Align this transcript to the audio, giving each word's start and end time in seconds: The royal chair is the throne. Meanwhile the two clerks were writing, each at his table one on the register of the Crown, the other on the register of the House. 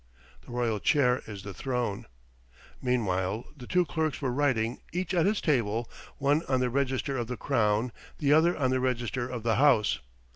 The 0.43 0.51
royal 0.51 0.79
chair 0.79 1.21
is 1.27 1.43
the 1.43 1.53
throne. 1.53 2.07
Meanwhile 2.81 3.45
the 3.55 3.67
two 3.67 3.85
clerks 3.85 4.19
were 4.19 4.31
writing, 4.31 4.81
each 4.91 5.13
at 5.13 5.27
his 5.27 5.41
table 5.41 5.87
one 6.17 6.41
on 6.49 6.59
the 6.59 6.71
register 6.71 7.15
of 7.17 7.27
the 7.27 7.37
Crown, 7.37 7.91
the 8.17 8.33
other 8.33 8.57
on 8.57 8.71
the 8.71 8.79
register 8.79 9.29
of 9.29 9.43
the 9.43 9.57
House. 9.57 9.99